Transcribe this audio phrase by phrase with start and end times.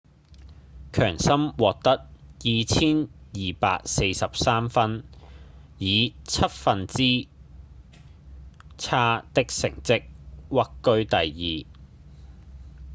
[0.93, 2.07] 強森獲得
[2.39, 5.03] 2,243 分
[5.77, 7.27] 以七分之
[8.79, 10.05] 差的成績
[10.49, 11.41] 屈居第二